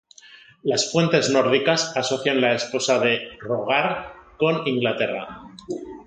[0.63, 5.43] Las fuentes nórdicas asocian la esposa de Hroðgar con Inglaterra.